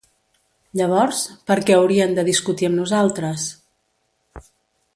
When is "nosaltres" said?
2.81-3.47